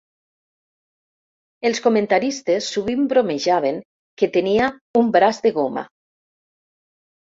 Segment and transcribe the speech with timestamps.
[1.71, 3.81] Els comentaristes sovint bromejaven
[4.19, 4.75] que tenia
[5.07, 5.89] un "braç de goma".